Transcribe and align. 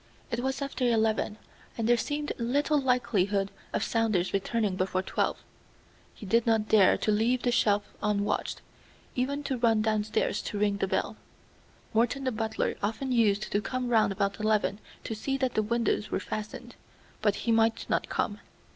It 0.31 0.39
was 0.39 0.63
after 0.63 0.83
eleven, 0.83 1.37
and 1.77 1.87
there 1.87 1.95
seemed 1.95 2.31
little 2.39 2.79
likelihood 2.81 3.51
of 3.71 3.83
Saunders 3.83 4.33
returning 4.33 4.75
before 4.75 5.03
twelve. 5.03 5.37
He 6.15 6.25
did 6.25 6.47
not 6.47 6.67
dare 6.69 6.97
to 6.97 7.11
leave 7.11 7.43
the 7.43 7.51
shelf 7.51 7.83
unwatched, 8.01 8.61
even 9.13 9.43
to 9.43 9.59
run 9.59 9.83
downstairs 9.83 10.41
to 10.41 10.57
ring 10.57 10.77
the 10.77 10.87
bell. 10.87 11.17
Morton 11.93 12.23
the 12.23 12.31
butler 12.31 12.73
often 12.81 13.11
used 13.11 13.51
to 13.51 13.61
come 13.61 13.89
round 13.89 14.11
about 14.11 14.39
eleven 14.39 14.79
to 15.03 15.13
see 15.13 15.37
that 15.37 15.53
the 15.53 15.61
windows 15.61 16.09
were 16.09 16.19
fastened, 16.19 16.73
but 17.21 17.35
he 17.45 17.51
might 17.51 17.87
not 17.87 18.09
come. 18.09 18.39